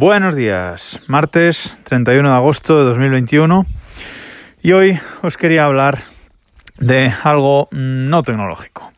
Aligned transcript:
Buenos 0.00 0.34
días, 0.34 0.98
martes 1.08 1.78
31 1.84 2.26
de 2.26 2.34
agosto 2.34 2.78
de 2.78 2.84
2021 2.84 3.66
y 4.62 4.72
hoy 4.72 4.98
os 5.20 5.36
quería 5.36 5.66
hablar 5.66 5.98
de 6.78 7.12
algo 7.22 7.68
no 7.70 8.22
tecnológico. 8.22 8.90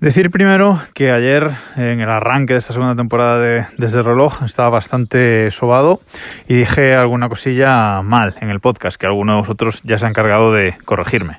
Decir 0.00 0.32
primero 0.32 0.80
que 0.94 1.12
ayer 1.12 1.48
en 1.76 2.00
el 2.00 2.08
arranque 2.10 2.54
de 2.54 2.58
esta 2.58 2.72
segunda 2.72 2.96
temporada 2.96 3.38
de 3.38 3.66
Desde 3.78 3.98
el 3.98 4.04
reloj 4.04 4.42
estaba 4.42 4.68
bastante 4.68 5.52
sobado 5.52 6.00
y 6.48 6.54
dije 6.54 6.96
alguna 6.96 7.28
cosilla 7.28 8.02
mal 8.02 8.34
en 8.40 8.50
el 8.50 8.58
podcast 8.58 8.96
que 8.96 9.06
alguno 9.06 9.34
de 9.34 9.38
vosotros 9.42 9.80
ya 9.84 9.96
se 9.96 10.06
ha 10.06 10.08
encargado 10.08 10.52
de 10.52 10.76
corregirme. 10.84 11.38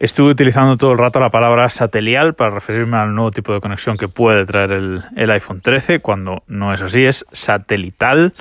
Estuve 0.00 0.30
utilizando 0.30 0.76
todo 0.76 0.92
el 0.92 0.98
rato 0.98 1.18
la 1.18 1.30
palabra 1.30 1.68
satelial 1.70 2.34
para 2.34 2.52
referirme 2.52 2.98
al 2.98 3.16
nuevo 3.16 3.32
tipo 3.32 3.52
de 3.52 3.60
conexión 3.60 3.96
que 3.96 4.06
puede 4.06 4.46
traer 4.46 4.70
el, 4.70 5.30
iPhone 5.32 5.60
13, 5.60 5.98
cuando 5.98 6.44
no 6.46 6.72
es 6.72 6.80
así, 6.82 7.04
es 7.04 7.24
satelital, 7.32 8.32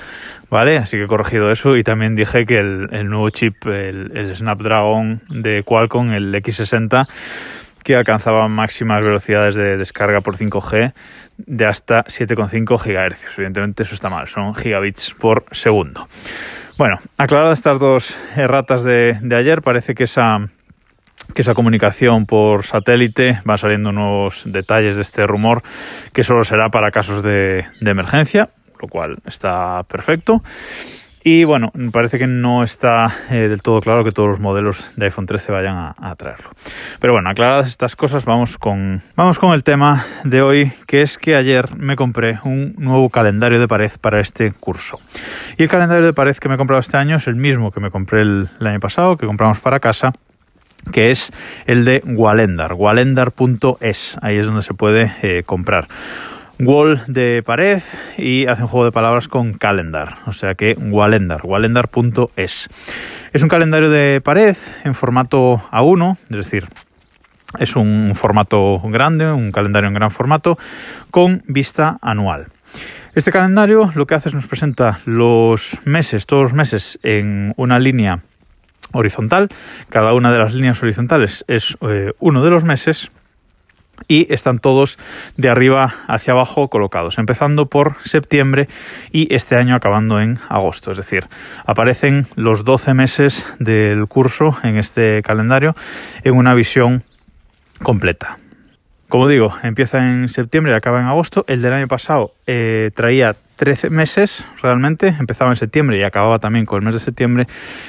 ¿vale? 0.51 0.77
Así 0.77 0.97
que 0.97 1.05
he 1.05 1.07
corregido 1.07 1.51
eso 1.51 1.75
y 1.75 1.83
también 1.83 2.15
dije 2.15 2.45
que 2.45 2.59
el, 2.59 3.09
nuevo 3.09 3.31
chip, 3.31 3.65
el, 3.65 4.35
Snapdragon 4.35 5.19
de 5.29 5.63
Qualcomm, 5.63 6.11
el 6.11 6.31
X60, 6.35 7.07
que 7.83 7.95
alcanzaba 7.95 8.47
máximas 8.47 9.03
velocidades 9.03 9.55
de 9.55 9.77
descarga 9.77 10.21
por 10.21 10.37
5G 10.37 10.93
de 11.37 11.65
hasta 11.65 12.03
7,5 12.03 12.77
GHz. 12.77 13.35
Evidentemente 13.35 13.81
eso 13.81 13.95
está 13.95 14.11
mal, 14.11 14.27
son 14.27 14.53
gigabits 14.53 15.11
por 15.19 15.45
segundo. 15.53 16.07
Bueno, 16.77 16.99
aclaradas 17.17 17.57
estas 17.57 17.79
dos 17.79 18.15
erratas 18.35 18.83
de 18.83 19.35
ayer, 19.35 19.63
parece 19.63 19.95
que 19.95 20.03
esa 20.03 20.49
que 21.33 21.41
esa 21.41 21.53
comunicación 21.53 22.25
por 22.25 22.65
satélite 22.65 23.39
va 23.49 23.57
saliendo 23.57 23.91
nuevos 23.91 24.43
detalles 24.45 24.95
de 24.95 25.01
este 25.01 25.27
rumor 25.27 25.63
que 26.13 26.23
solo 26.23 26.43
será 26.43 26.69
para 26.69 26.91
casos 26.91 27.23
de, 27.23 27.65
emergencia, 27.81 28.49
lo 28.81 28.87
cual 28.87 29.17
está 29.25 29.83
perfecto. 29.83 30.41
Y 31.23 31.43
bueno, 31.43 31.73
parece 31.91 32.19
que 32.19 32.27
no 32.27 32.63
está 32.63 33.13
eh, 33.29 33.49
del 33.49 33.61
todo 33.61 33.81
claro 33.81 34.05
que 34.05 34.13
todos 34.13 34.29
los 34.29 34.39
modelos 34.39 34.91
de 34.95 35.05
iPhone 35.05 35.25
13 35.25 35.51
vayan 35.51 35.93
a, 35.97 36.15
traerlo. 36.15 36.51
Pero 37.01 37.13
bueno, 37.13 37.29
aclaradas 37.29 37.67
estas 37.67 37.97
cosas, 37.97 38.23
vamos 38.23 38.57
con, 38.57 39.01
vamos 39.15 39.37
con 39.37 39.53
el 39.53 39.63
tema 39.63 40.05
de 40.23 40.41
hoy, 40.41 40.71
que 40.85 41.01
es 41.01 41.17
que 41.17 41.35
ayer 41.35 41.75
me 41.75 41.97
compré 41.97 42.39
un 42.45 42.75
nuevo 42.77 43.09
calendario 43.09 43.59
de 43.59 43.67
pared 43.67 43.91
para 43.99 44.21
este 44.21 44.53
curso. 44.53 45.01
Y 45.57 45.63
el 45.63 45.69
calendario 45.69 46.05
de 46.05 46.13
pared 46.13 46.37
que 46.37 46.47
me 46.47 46.55
he 46.55 46.57
comprado 46.57 46.79
este 46.79 46.95
año 46.95 47.17
es 47.17 47.27
el 47.27 47.35
mismo 47.35 47.71
que 47.71 47.81
me 47.81 47.91
compré 47.91 48.21
el 48.21 48.49
año 48.61 48.79
pasado, 48.79 49.17
que 49.17 49.25
compramos 49.25 49.59
para 49.59 49.81
casa 49.81 50.13
que 50.91 51.11
es 51.11 51.31
el 51.65 51.85
de 51.85 52.01
Walendar, 52.05 52.73
walendar.es, 52.73 54.17
ahí 54.21 54.37
es 54.37 54.45
donde 54.45 54.61
se 54.61 54.73
puede 54.73 55.13
eh, 55.21 55.43
comprar. 55.45 55.87
Wall 56.59 57.03
de 57.07 57.43
pared 57.45 57.81
y 58.17 58.47
hace 58.47 58.63
un 58.63 58.67
juego 58.67 58.85
de 58.85 58.91
palabras 58.91 59.27
con 59.27 59.53
calendar, 59.53 60.17
o 60.25 60.31
sea 60.31 60.55
que 60.55 60.75
Walendar, 60.79 61.41
walendar.es. 61.43 62.69
Es 63.31 63.43
un 63.43 63.49
calendario 63.49 63.89
de 63.89 64.21
pared 64.21 64.57
en 64.83 64.95
formato 64.95 65.61
A1, 65.71 66.17
es 66.29 66.37
decir, 66.37 66.65
es 67.59 67.75
un 67.75 68.13
formato 68.15 68.79
grande, 68.85 69.31
un 69.31 69.51
calendario 69.51 69.87
en 69.87 69.93
gran 69.93 70.11
formato, 70.11 70.57
con 71.11 71.43
vista 71.47 71.97
anual. 72.01 72.47
Este 73.13 73.31
calendario 73.31 73.91
lo 73.95 74.05
que 74.05 74.15
hace 74.15 74.29
es 74.29 74.35
nos 74.35 74.47
presenta 74.47 74.99
los 75.05 75.79
meses, 75.85 76.25
todos 76.25 76.43
los 76.43 76.53
meses, 76.53 76.99
en 77.03 77.53
una 77.57 77.79
línea 77.79 78.19
horizontal. 78.97 79.49
Cada 79.89 80.13
una 80.13 80.31
de 80.31 80.39
las 80.39 80.53
líneas 80.53 80.81
horizontales 80.81 81.45
es 81.47 81.77
eh, 81.81 82.13
uno 82.19 82.43
de 82.43 82.49
los 82.49 82.63
meses 82.63 83.11
y 84.07 84.31
están 84.33 84.59
todos 84.59 84.97
de 85.37 85.49
arriba 85.49 85.93
hacia 86.07 86.33
abajo 86.33 86.69
colocados, 86.69 87.17
empezando 87.17 87.67
por 87.67 87.95
septiembre 88.03 88.67
y 89.11 89.33
este 89.33 89.55
año 89.55 89.75
acabando 89.75 90.19
en 90.19 90.39
agosto. 90.49 90.91
Es 90.91 90.97
decir, 90.97 91.27
aparecen 91.65 92.27
los 92.35 92.63
12 92.63 92.93
meses 92.93 93.45
del 93.59 94.07
curso 94.07 94.57
en 94.63 94.77
este 94.77 95.21
calendario 95.23 95.75
en 96.23 96.35
una 96.35 96.53
visión 96.53 97.03
completa. 97.81 98.37
Como 99.09 99.27
digo, 99.27 99.55
empieza 99.63 99.99
en 99.99 100.27
septiembre 100.27 100.73
y 100.73 100.75
acaba 100.75 100.99
en 100.99 101.07
agosto. 101.07 101.45
El 101.47 101.61
del 101.61 101.73
año 101.73 101.87
pasado 101.87 102.33
eh, 102.45 102.91
traía 102.93 103.35
13 103.57 103.89
meses 103.89 104.45
realmente, 104.61 105.07
empezaba 105.19 105.51
en 105.51 105.57
septiembre 105.57 105.99
y 105.99 106.03
acababa 106.03 106.39
también 106.39 106.65
con 106.65 106.79
el 106.79 106.85
mes 106.85 106.93
de 106.93 106.99
septiembre. 106.99 107.47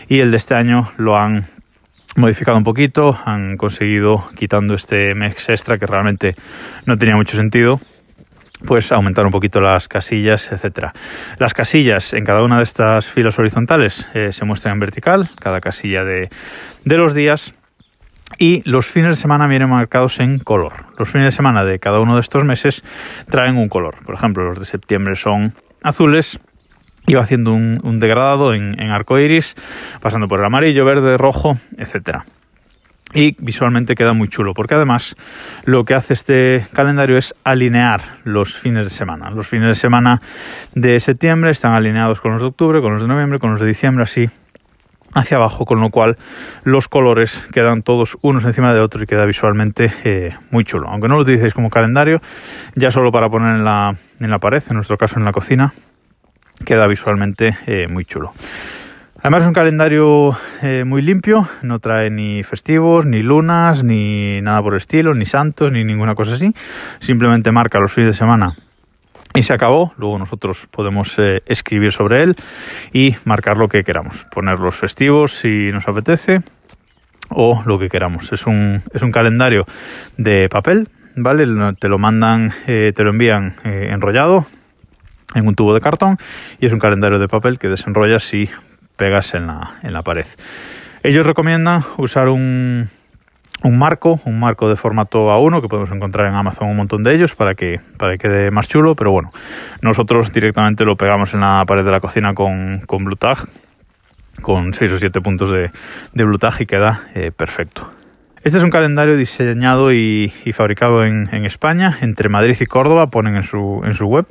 Y 0.09 0.21
el 0.21 0.31
de 0.31 0.39
este 0.39 0.55
año 0.55 0.91
lo 0.97 1.17
han 1.17 1.45
modificado 2.17 2.57
un 2.57 2.65
poquito, 2.65 3.19
han 3.25 3.57
conseguido, 3.57 4.29
quitando 4.37 4.75
este 4.75 5.15
mes 5.15 5.49
extra 5.49 5.79
que 5.79 5.87
realmente 5.87 6.35
no 6.87 6.97
tenía 6.97 7.15
mucho 7.15 7.37
sentido, 7.37 7.81
pues 8.67 8.91
aumentar 8.91 9.25
un 9.25 9.31
poquito 9.31 9.61
las 9.61 9.89
casillas, 9.89 10.51
etcétera. 10.51 10.93
Las 11.39 11.55
casillas 11.55 12.13
en 12.13 12.25
cada 12.25 12.43
una 12.43 12.57
de 12.57 12.65
estas 12.65 13.07
filas 13.07 13.39
horizontales 13.39 14.09
eh, 14.15 14.33
se 14.33 14.45
muestran 14.45 14.75
en 14.75 14.81
vertical, 14.81 15.31
cada 15.39 15.61
casilla 15.61 16.03
de, 16.05 16.29
de 16.85 16.97
los 16.97 17.15
días 17.15 17.55
y 18.37 18.63
los 18.69 18.87
fines 18.87 19.11
de 19.11 19.17
semana 19.17 19.47
vienen 19.47 19.71
marcados 19.71 20.21
en 20.21 20.39
color. 20.39 20.87
Los 20.99 21.09
fines 21.09 21.27
de 21.27 21.33
semana 21.33 21.65
de 21.65 21.79
cada 21.79 22.01
uno 22.01 22.15
de 22.15 22.21
estos 22.21 22.45
meses 22.45 22.83
traen 23.31 23.57
un 23.57 23.69
color. 23.69 23.97
Por 24.05 24.15
ejemplo, 24.15 24.45
los 24.45 24.59
de 24.59 24.67
septiembre 24.67 25.17
son 25.17 25.55
azules 25.83 26.41
va 27.17 27.23
haciendo 27.23 27.53
un, 27.53 27.99
degradado 28.01 28.55
en, 28.55 28.79
en 28.81 28.91
arco 28.91 29.19
iris, 29.19 29.55
pasando 30.01 30.29
por 30.29 30.41
el 30.41 30.47
amarillo, 30.47 30.85
verde, 30.85 31.17
rojo, 31.17 31.57
etcétera. 31.77 32.25
Y 33.15 33.35
visualmente 33.39 33.95
queda 33.95 34.13
muy 34.13 34.29
chulo, 34.29 34.53
porque 34.53 34.75
además 34.75 35.17
lo 35.65 35.85
que 35.85 35.95
hace 35.95 36.13
este 36.13 36.67
calendario 36.75 37.17
es 37.17 37.35
alinear 37.43 38.03
los 38.25 38.55
fines 38.55 38.85
de 38.85 38.91
semana. 38.91 39.31
Los 39.31 39.49
fines 39.49 39.69
de 39.69 39.75
semana 39.75 40.21
de 40.75 41.01
septiembre 41.01 41.51
están 41.51 41.73
alineados 41.73 42.21
con 42.21 42.33
los 42.33 42.43
de 42.43 42.49
octubre, 42.49 42.83
con 42.83 42.93
los 42.93 43.03
de 43.03 43.09
noviembre, 43.09 43.39
con 43.39 43.53
los 43.53 43.61
de 43.61 43.67
diciembre, 43.67 44.05
así 44.05 44.29
hacia 45.15 45.37
abajo, 45.37 45.65
con 45.65 45.81
lo 45.81 45.91
cual 45.91 46.17
los 46.65 46.89
colores 46.89 47.47
quedan 47.53 47.83
todos 47.83 48.19
unos 48.23 48.45
encima 48.45 48.73
de 48.75 48.81
otros 48.81 49.03
y 49.03 49.07
queda 49.07 49.25
visualmente 49.25 49.93
eh, 50.05 50.35
muy 50.51 50.65
chulo. 50.65 50.89
Aunque 50.89 51.09
no 51.09 51.17
lo 51.17 51.23
utilicéis 51.23 51.55
como 51.55 51.71
calendario, 51.71 52.21
ya 52.75 52.91
solo 52.91 53.13
para 53.13 53.29
poner 53.29 53.57
en 53.57 53.65
la, 53.65 53.97
en 54.21 54.31
la 54.31 54.39
pared, 54.39 54.63
en 54.69 54.75
nuestro 54.75 54.97
caso 54.97 55.19
en 55.19 55.25
la 55.25 55.33
cocina, 55.33 55.73
queda 56.65 56.87
visualmente 56.87 57.57
eh, 57.67 57.87
muy 57.89 58.05
chulo. 58.05 58.33
Además 59.21 59.43
es 59.43 59.49
un 59.49 59.55
calendario 59.55 60.37
eh, 60.63 60.85
muy 60.87 61.03
limpio, 61.03 61.49
no 61.63 61.81
trae 61.81 62.09
ni 62.09 62.45
festivos, 62.45 63.05
ni 63.05 63.23
lunas, 63.23 63.83
ni 63.83 64.41
nada 64.43 64.63
por 64.63 64.75
el 64.75 64.79
estilo, 64.79 65.13
ni 65.13 65.25
santos, 65.25 65.73
ni 65.73 65.83
ninguna 65.85 66.15
cosa 66.15 66.35
así. 66.35 66.55
Simplemente 67.01 67.51
marca 67.51 67.81
los 67.81 67.93
fines 67.93 68.11
de 68.11 68.19
semana 68.19 68.55
y 69.39 69.43
se 69.45 69.55
acabó. 69.55 69.93
Luego 69.97 70.19
nosotros 70.19 70.67
podemos 70.71 71.17
eh, 71.19 71.43
escribir 71.47 71.93
sobre 71.93 72.23
él 72.23 72.37
y 72.93 73.15
marcar 73.25 73.57
lo 73.57 73.69
que 73.69 73.85
queramos, 73.85 74.25
poner 74.33 74.59
los 74.59 74.75
festivos 74.75 75.33
si 75.33 75.71
nos 75.71 75.87
apetece 75.87 76.41
o 77.31 77.63
lo 77.65 77.79
que 77.79 77.89
queramos. 77.89 78.33
Es 78.33 78.47
un, 78.47 78.83
es 78.93 79.03
un 79.03 79.13
calendario 79.13 79.65
de 80.17 80.49
papel, 80.49 80.89
¿vale? 81.15 81.47
Te 81.79 81.89
lo 81.89 81.99
mandan, 81.99 82.53
eh, 82.67 82.93
te 82.95 83.05
lo 83.05 83.11
envían 83.11 83.55
eh, 83.65 83.91
enrollado 83.93 84.47
en 85.35 85.47
un 85.47 85.55
tubo 85.55 85.73
de 85.73 85.81
cartón 85.81 86.19
y 86.59 86.67
es 86.67 86.73
un 86.73 86.81
calendario 86.81 87.21
de 87.21 87.29
papel 87.29 87.61
que 87.61 87.69
desenrollas 87.69 88.25
si 88.25 88.51
pegas 88.97 89.35
en 89.35 89.47
la, 89.47 89.77
en 89.85 89.93
la 89.93 90.03
pared. 90.03 90.27
Ellos 91.05 91.25
recomiendan 91.25 91.85
usar 91.97 92.29
un, 92.29 92.89
un 93.65 93.79
marco, 93.79 94.21
un 94.25 94.39
marco 94.39 94.69
de 94.69 94.77
formato 94.77 95.31
A1 95.31 95.61
que 95.61 95.69
podemos 95.69 95.91
encontrar 95.91 96.27
en 96.27 96.35
Amazon 96.35 96.69
un 96.69 96.77
montón 96.77 97.03
de 97.03 97.15
ellos 97.15 97.35
para 97.35 97.55
que, 97.55 97.81
para 97.97 98.13
que 98.13 98.19
quede 98.19 98.51
más 98.51 98.69
chulo, 98.69 98.95
pero 98.95 99.11
bueno, 99.11 99.33
nosotros 99.83 100.33
directamente 100.33 100.85
lo 100.85 100.97
pegamos 100.97 101.35
en 101.35 101.41
la 101.41 101.65
pared 101.67 101.85
de 101.85 101.91
la 101.91 102.01
cocina 102.01 102.35
con, 102.35 102.81
con 102.87 103.05
Blue 103.05 103.17
Tag, 103.17 103.39
con 104.43 104.73
6 104.73 104.93
o 104.93 104.99
7 104.99 105.21
puntos 105.21 105.51
de, 105.51 105.71
de 106.13 106.25
Blue 106.25 106.39
y 106.61 106.67
queda 106.67 107.09
eh, 107.15 107.33
perfecto. 107.33 107.98
Este 108.49 108.57
es 108.57 108.65
un 108.65 108.71
calendario 108.71 109.19
diseñado 109.19 109.93
y, 109.93 110.33
fabricado 110.55 111.05
en, 111.05 111.29
España, 111.45 111.99
entre 112.01 112.31
Madrid 112.31 112.57
y 112.59 112.65
Córdoba, 112.65 113.09
ponen 113.09 113.37
en 113.37 113.43
su, 113.43 113.83
en 113.85 113.93
su 113.93 114.07
web. 114.07 114.25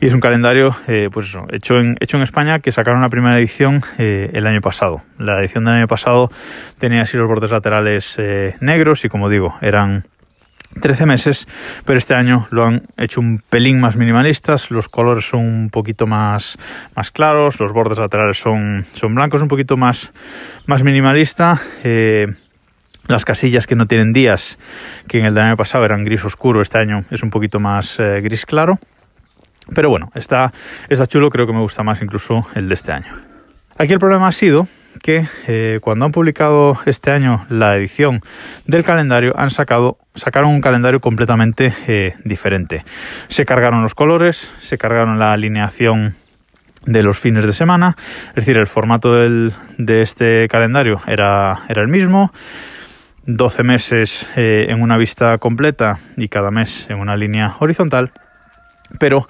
Y 0.00 0.08
es 0.08 0.12
un 0.12 0.18
calendario, 0.18 0.74
eh, 0.88 1.08
pues 1.12 1.38
hecho 1.52 1.76
en, 1.76 2.22
España, 2.22 2.58
que 2.58 2.72
sacaron 2.72 3.00
la 3.00 3.08
primera 3.10 3.38
edición 3.38 3.82
eh, 3.96 4.28
el 4.32 4.48
año 4.48 4.60
pasado. 4.60 5.02
La 5.20 5.38
edición 5.38 5.66
del 5.66 5.74
año 5.74 5.86
pasado 5.86 6.30
tenía 6.78 7.02
así 7.02 7.16
los 7.16 7.28
bordes 7.28 7.52
laterales 7.52 8.16
eh, 8.18 8.56
negros 8.58 9.04
y, 9.04 9.08
como 9.08 9.28
digo, 9.28 9.54
eran 9.60 10.02
13 10.80 11.06
meses, 11.06 11.46
pero 11.84 11.96
este 11.96 12.14
año 12.14 12.48
lo 12.50 12.64
han 12.64 12.82
hecho 12.96 13.20
un 13.20 13.38
pelín 13.38 13.78
más 13.78 13.94
minimalistas, 13.94 14.72
los 14.72 14.88
colores 14.88 15.28
son 15.28 15.42
un 15.42 15.70
poquito 15.70 16.08
más, 16.08 16.58
claros, 17.12 17.60
los 17.60 17.72
bordes 17.72 18.00
laterales 18.00 18.36
son, 18.36 18.84
son 18.94 19.14
blancos, 19.14 19.42
un 19.42 19.48
poquito 19.48 19.76
más, 19.76 20.12
más 20.66 20.82
minimalista. 20.82 21.62
Las 23.06 23.24
casillas 23.24 23.66
que 23.66 23.74
no 23.74 23.86
tienen 23.86 24.12
días, 24.12 24.58
que 25.08 25.18
en 25.18 25.26
el 25.26 25.36
año 25.36 25.56
pasado 25.56 25.84
eran 25.84 26.04
gris 26.04 26.24
oscuro, 26.24 26.62
este 26.62 26.78
año 26.78 27.04
es 27.10 27.22
un 27.22 27.30
poquito 27.30 27.60
más 27.60 28.00
eh, 28.00 28.20
gris 28.22 28.46
claro. 28.46 28.78
Pero 29.74 29.90
bueno, 29.90 30.10
está, 30.14 30.52
está 30.88 31.06
chulo, 31.06 31.30
creo 31.30 31.46
que 31.46 31.52
me 31.52 31.60
gusta 31.60 31.82
más 31.82 32.00
incluso 32.02 32.46
el 32.54 32.68
de 32.68 32.74
este 32.74 32.92
año. 32.92 33.14
Aquí 33.76 33.92
el 33.92 33.98
problema 33.98 34.28
ha 34.28 34.32
sido 34.32 34.68
que 35.02 35.26
eh, 35.48 35.80
cuando 35.82 36.04
han 36.04 36.12
publicado 36.12 36.78
este 36.86 37.10
año 37.10 37.44
la 37.48 37.76
edición 37.76 38.20
del 38.66 38.84
calendario 38.84 39.34
han 39.36 39.50
sacado 39.50 39.98
sacaron 40.14 40.50
un 40.50 40.60
calendario 40.60 41.00
completamente 41.00 41.74
eh, 41.88 42.14
diferente. 42.24 42.84
Se 43.28 43.44
cargaron 43.44 43.82
los 43.82 43.94
colores, 43.94 44.52
se 44.60 44.78
cargaron 44.78 45.18
la 45.18 45.32
alineación 45.32 46.14
de 46.86 47.02
los 47.02 47.18
fines 47.18 47.46
de 47.46 47.52
semana. 47.52 47.96
Es 48.28 48.34
decir, 48.36 48.56
el 48.56 48.66
formato 48.66 49.12
de 49.14 50.02
este 50.02 50.48
calendario 50.48 51.00
era, 51.06 51.62
era 51.68 51.82
el 51.82 51.88
mismo. 51.88 52.32
12 53.26 53.62
meses 53.62 54.26
eh, 54.36 54.66
en 54.68 54.82
una 54.82 54.96
vista 54.96 55.38
completa 55.38 55.98
y 56.16 56.28
cada 56.28 56.50
mes 56.50 56.86
en 56.90 56.98
una 56.98 57.16
línea 57.16 57.54
horizontal. 57.58 58.12
Pero 58.98 59.28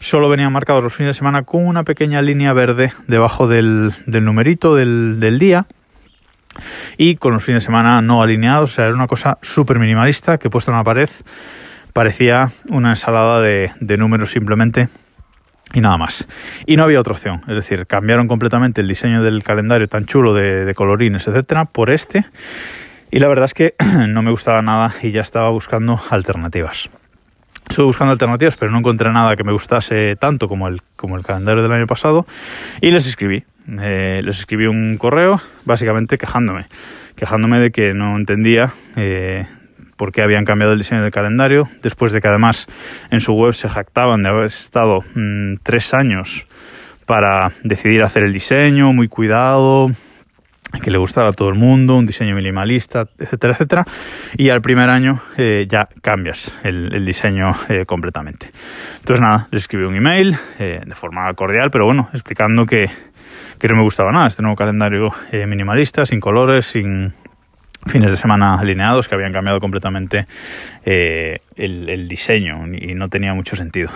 solo 0.00 0.28
venían 0.28 0.52
marcados 0.52 0.82
los 0.82 0.94
fines 0.94 1.10
de 1.10 1.18
semana 1.18 1.42
con 1.42 1.66
una 1.66 1.84
pequeña 1.84 2.22
línea 2.22 2.52
verde 2.52 2.92
debajo 3.06 3.46
del, 3.46 3.94
numerito 4.06 4.74
del, 4.74 5.38
día 5.38 5.66
y 6.96 7.16
con 7.16 7.32
los 7.32 7.44
fines 7.44 7.62
de 7.62 7.66
semana 7.66 8.02
no 8.02 8.22
alineados. 8.22 8.72
O 8.72 8.74
sea, 8.74 8.86
era 8.86 8.94
una 8.94 9.06
cosa 9.06 9.38
súper 9.42 9.78
minimalista 9.78 10.38
que 10.38 10.50
puesto 10.50 10.70
en 10.70 10.76
la 10.78 10.84
pared 10.84 11.08
parecía 11.96 12.50
una 12.68 12.90
ensalada 12.90 13.40
de, 13.40 13.70
números 13.96 14.30
simplemente 14.30 14.88
y 15.72 15.80
nada 15.80 15.96
más. 15.96 16.28
Y 16.66 16.76
no 16.76 16.82
había 16.82 17.00
otra 17.00 17.14
opción, 17.14 17.40
es 17.48 17.54
decir, 17.54 17.86
cambiaron 17.86 18.28
completamente 18.28 18.82
el 18.82 18.88
diseño 18.88 19.22
del 19.22 19.42
calendario 19.42 19.88
tan 19.88 20.04
chulo 20.04 20.34
de, 20.34 20.74
colorines, 20.74 21.26
etcétera, 21.26 21.64
por 21.64 21.88
este. 21.88 22.26
Y 23.10 23.18
la 23.18 23.28
verdad 23.28 23.46
es 23.46 23.54
que 23.54 23.74
no 24.08 24.22
me 24.22 24.30
gustaba 24.30 24.62
nada 24.62 24.94
y 25.02 25.10
ya 25.10 25.20
estaba 25.20 25.50
buscando 25.50 26.00
alternativas. 26.10 26.88
Estuve 27.68 27.86
buscando 27.86 28.12
alternativas, 28.12 28.56
pero 28.56 28.70
no 28.70 28.78
encontré 28.78 29.10
nada 29.12 29.36
que 29.36 29.44
me 29.44 29.52
gustase 29.52 30.16
tanto 30.16 30.48
como 30.48 30.68
el, 30.68 30.82
como 30.94 31.16
el 31.16 31.24
calendario 31.24 31.62
del 31.62 31.72
año 31.72 31.86
pasado. 31.86 32.26
Y 32.80 32.90
les 32.90 33.06
escribí. 33.06 33.44
Eh, 33.80 34.22
les 34.24 34.38
escribí 34.38 34.66
un 34.66 34.96
correo, 34.96 35.40
básicamente 35.64 36.18
quejándome. 36.18 36.66
Quejándome 37.16 37.58
de 37.58 37.70
que 37.72 37.92
no 37.92 38.16
entendía 38.16 38.72
eh, 38.94 39.46
por 39.96 40.12
qué 40.12 40.22
habían 40.22 40.44
cambiado 40.44 40.72
el 40.72 40.78
diseño 40.78 41.02
del 41.02 41.10
calendario, 41.10 41.68
después 41.82 42.12
de 42.12 42.20
que 42.20 42.28
además 42.28 42.66
en 43.10 43.20
su 43.20 43.32
web 43.34 43.54
se 43.54 43.68
jactaban 43.68 44.22
de 44.22 44.28
haber 44.28 44.46
estado 44.46 45.04
mm, 45.14 45.54
tres 45.62 45.92
años 45.94 46.46
para 47.04 47.52
decidir 47.62 48.02
hacer 48.02 48.24
el 48.24 48.32
diseño, 48.32 48.92
muy 48.92 49.08
cuidado, 49.08 49.90
que 50.82 50.90
le 50.90 50.98
gustara 50.98 51.28
a 51.28 51.32
todo 51.32 51.48
el 51.48 51.54
mundo, 51.54 51.96
un 51.96 52.06
diseño 52.06 52.34
minimalista, 52.34 53.06
etcétera, 53.18 53.52
etcétera. 53.54 53.84
Y 54.36 54.48
al 54.50 54.60
primer 54.60 54.90
año 54.90 55.20
eh, 55.36 55.66
ya 55.68 55.88
cambias 56.02 56.52
el, 56.62 57.04
diseño 57.04 57.52
eh, 57.68 57.84
completamente. 57.86 58.50
Entonces 58.98 59.20
nada, 59.20 59.48
les 59.50 59.62
escribí 59.62 59.84
un 59.84 59.94
email 59.94 60.36
eh, 60.58 60.80
de 60.84 60.94
forma 60.94 61.32
cordial, 61.34 61.70
pero 61.70 61.86
bueno, 61.86 62.08
explicando 62.12 62.66
que, 62.66 62.86
que, 63.58 63.68
no 63.68 63.76
me 63.76 63.82
gustaba 63.82 64.12
nada 64.12 64.26
este 64.26 64.42
nuevo 64.42 64.56
calendario 64.56 65.12
minimalista, 65.32 66.04
sin 66.04 66.20
colores, 66.20 66.66
sin 66.66 67.14
fines 67.86 68.10
de 68.10 68.16
semana 68.16 68.58
alineados, 68.58 69.08
que 69.08 69.14
habían 69.14 69.32
cambiado 69.32 69.60
completamente 69.60 70.26
el 70.84 72.08
diseño 72.08 72.66
y 72.66 72.94
no 72.94 73.08
tenía 73.08 73.32
mucho 73.34 73.54
sentido. 73.54 73.90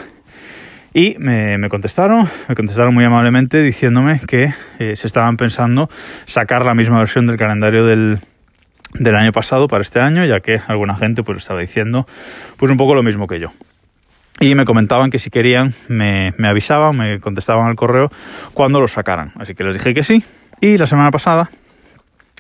Y 0.92 1.16
me, 1.18 1.68
contestaron, 1.68 2.28
me 2.48 2.54
contestaron 2.56 2.92
muy 2.92 3.04
amablemente 3.04 3.62
diciéndome 3.62 4.20
que 4.26 4.52
eh, 4.78 4.96
se 4.96 5.06
estaban 5.06 5.36
pensando 5.36 5.88
sacar 6.26 6.64
la 6.64 6.74
misma 6.74 6.98
versión 6.98 7.26
del 7.26 7.36
calendario 7.36 7.86
del, 7.86 8.18
del 8.94 9.14
año 9.14 9.30
pasado 9.30 9.68
para 9.68 9.82
este 9.82 10.00
año, 10.00 10.24
ya 10.24 10.40
que 10.40 10.60
alguna 10.66 10.96
gente 10.96 11.22
pues 11.22 11.38
estaba 11.38 11.60
diciendo 11.60 12.08
pues 12.56 12.72
un 12.72 12.76
poco 12.76 12.94
lo 12.94 13.04
mismo 13.04 13.28
que 13.28 13.38
yo. 13.38 13.52
Y 14.40 14.54
me 14.54 14.64
comentaban 14.64 15.10
que 15.10 15.18
si 15.18 15.30
querían 15.30 15.74
me, 15.88 16.32
me 16.38 16.48
avisaban, 16.48 16.96
me 16.96 17.20
contestaban 17.20 17.66
al 17.66 17.76
correo 17.76 18.10
cuando 18.54 18.80
lo 18.80 18.88
sacaran. 18.88 19.32
Así 19.38 19.54
que 19.54 19.64
les 19.64 19.74
dije 19.74 19.94
que 19.94 20.02
sí. 20.02 20.24
Y 20.60 20.76
la 20.76 20.86
semana 20.86 21.10
pasada 21.10 21.50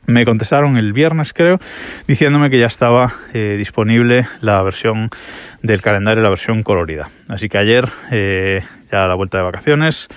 me 0.06 0.24
contestaron 0.24 0.76
el 0.76 0.92
viernes 0.92 1.32
creo 1.32 1.58
diciéndome 2.06 2.50
que 2.50 2.58
ya 2.58 2.66
estaba 2.66 3.14
eh, 3.32 3.56
disponible 3.58 4.26
la 4.40 4.62
versión 4.62 5.08
del 5.62 5.82
calendario, 5.82 6.22
la 6.22 6.30
versión 6.30 6.62
colorida. 6.62 7.10
Así 7.28 7.48
que 7.48 7.58
ayer, 7.58 7.88
eh, 8.10 8.62
ya 8.90 9.04
a 9.04 9.08
la 9.08 9.14
vuelta 9.14 9.38
de 9.38 9.44
vacaciones, 9.44 10.08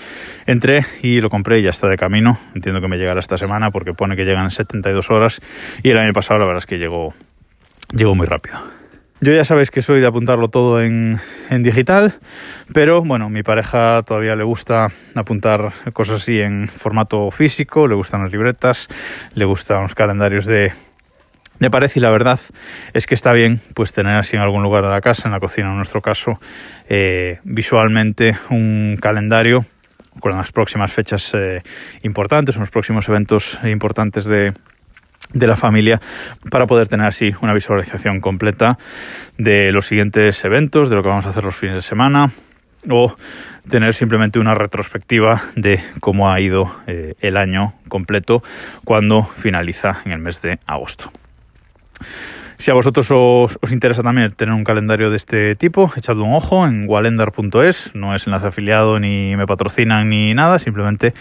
entré 0.45 0.85
y 1.01 1.21
lo 1.21 1.29
compré 1.29 1.59
y 1.59 1.63
ya 1.63 1.69
está 1.69 1.87
de 1.87 1.97
camino. 1.97 2.37
Entiendo 2.55 2.81
que 2.81 2.87
me 2.87 2.97
llegará 2.97 3.19
esta 3.19 3.37
semana 3.37 3.71
porque 3.71 3.93
pone 3.93 4.15
que 4.15 4.25
llegan 4.25 4.51
72 4.51 5.11
horas 5.11 5.41
y 5.83 5.89
el 5.89 5.97
año 5.97 6.13
pasado 6.13 6.39
la 6.39 6.45
verdad 6.45 6.59
es 6.59 6.65
que 6.65 6.77
llegó, 6.77 7.13
llegó 7.93 8.15
muy 8.15 8.25
rápido. 8.25 8.82
Yo 9.23 9.31
ya 9.31 9.45
sabéis 9.45 9.71
que 9.71 9.81
soy 9.81 10.01
de 10.01 10.07
apuntarlo 10.07 10.49
todo 10.49 10.81
en, 10.81 11.17
digital, 11.49 12.15
pero 12.73 13.01
bueno, 13.01 13.29
mi 13.29 13.41
pareja 13.41 14.03
todavía 14.05 14.35
le 14.35 14.43
gusta 14.43 14.89
apuntar 15.15 15.71
cosas 15.93 16.23
así 16.23 16.41
en 16.41 16.67
formato 16.67 17.31
físico, 17.31 17.87
le 17.87 17.95
gustan 17.95 18.23
las 18.23 18.33
libretas, 18.33 18.89
le 19.33 19.45
gustan 19.45 19.83
los 19.83 19.95
calendarios 19.95 20.45
de, 20.45 20.73
de 21.57 21.71
pared 21.71 21.89
y 21.95 22.01
la 22.01 22.09
verdad 22.09 22.37
es 22.91 23.07
que 23.07 23.15
está 23.15 23.31
bien 23.31 23.61
pues 23.75 23.93
tener 23.93 24.17
así 24.17 24.35
en 24.35 24.41
algún 24.41 24.61
lugar 24.61 24.83
de 24.83 24.89
la 24.89 24.99
casa, 24.99 25.29
en 25.29 25.31
la 25.31 25.39
cocina 25.39 25.69
en 25.69 25.77
nuestro 25.77 26.01
caso, 26.01 26.41
eh, 26.89 27.39
visualmente 27.45 28.35
un 28.49 28.97
calendario 28.99 29.65
con 30.19 30.33
las 30.33 30.51
próximas 30.51 30.91
fechas 30.91 31.31
eh, 31.33 31.63
importantes, 32.01 32.57
los 32.57 32.71
próximos 32.71 33.07
eventos 33.07 33.57
importantes 33.63 34.25
de, 34.25 34.51
de 35.33 35.47
la 35.47 35.55
familia 35.55 35.99
para 36.49 36.67
poder 36.67 36.87
tener 36.87 37.07
así 37.07 37.31
una 37.41 37.53
visualización 37.53 38.19
completa 38.19 38.77
de 39.37 39.71
los 39.71 39.87
siguientes 39.87 40.43
eventos, 40.45 40.89
de 40.89 40.95
lo 40.95 41.03
que 41.03 41.09
vamos 41.09 41.25
a 41.25 41.29
hacer 41.29 41.43
los 41.43 41.55
fines 41.55 41.75
de 41.75 41.81
semana 41.81 42.31
o 42.89 43.15
tener 43.69 43.93
simplemente 43.93 44.39
una 44.39 44.55
retrospectiva 44.55 45.41
de 45.55 45.79
cómo 45.99 46.31
ha 46.31 46.39
ido 46.39 46.75
eh, 46.87 47.15
el 47.21 47.37
año 47.37 47.73
completo 47.87 48.43
cuando 48.83 49.23
finaliza 49.23 50.01
en 50.05 50.11
el 50.11 50.19
mes 50.19 50.41
de 50.41 50.59
agosto. 50.65 51.11
Si 52.57 52.71
a 52.71 52.75
vosotros 52.75 53.07
os, 53.11 53.71
interesa 53.71 54.03
también 54.03 54.31
tener 54.31 54.53
un 54.53 54.63
calendario 54.63 55.09
de 55.09 55.17
este 55.17 55.55
tipo, 55.55 55.91
echadle 55.97 56.23
un 56.23 56.33
ojo 56.33 56.65
en 56.65 56.87
walendar.es, 56.87 57.95
no 57.95 58.15
es 58.15 58.25
enlace 58.25 58.47
afiliado 58.47 58.99
ni 58.99 59.35
me 59.35 59.45
patrocinan 59.45 60.09
ni 60.09 60.33
nada, 60.33 60.59
simplemente 60.59 61.13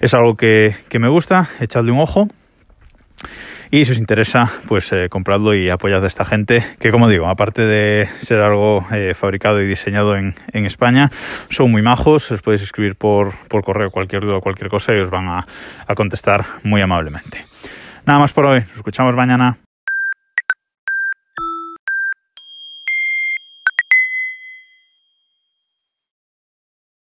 es 0.00 0.12
algo 0.14 0.36
que, 0.36 0.76
que 0.88 0.98
me 0.98 1.08
gusta, 1.08 1.48
echadle 1.60 1.92
un 1.92 2.00
ojo 2.00 2.28
y 3.70 3.84
si 3.84 3.92
os 3.92 3.98
interesa, 3.98 4.50
pues 4.68 4.92
eh, 4.92 5.08
compradlo 5.08 5.54
y 5.54 5.68
apoyad 5.68 6.04
a 6.04 6.06
esta 6.06 6.24
gente, 6.24 6.64
que 6.78 6.90
como 6.90 7.08
digo, 7.08 7.26
aparte 7.26 7.62
de 7.62 8.08
ser 8.18 8.40
algo 8.40 8.86
eh, 8.92 9.14
fabricado 9.14 9.60
y 9.60 9.66
diseñado 9.66 10.16
en, 10.16 10.34
España, 10.52 11.10
son 11.50 11.70
muy 11.72 11.82
majos, 11.82 12.30
os 12.30 12.42
podéis 12.42 12.62
escribir 12.62 12.96
por, 12.96 13.34
correo 13.48 13.90
cualquier 13.90 14.22
duda 14.22 14.36
o 14.36 14.40
cualquier 14.40 14.70
cosa 14.70 14.94
y 14.94 15.00
os 15.00 15.10
van 15.10 15.28
a, 15.28 15.44
a 15.86 15.94
contestar 15.94 16.44
muy 16.62 16.80
amablemente. 16.80 17.44
Nada 18.06 18.18
más 18.18 18.32
por 18.32 18.46
hoy, 18.46 18.60
nos 18.60 18.76
escuchamos 18.76 19.14
mañana. 19.16 19.63